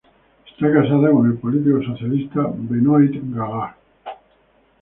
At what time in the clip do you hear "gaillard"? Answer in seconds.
3.21-3.75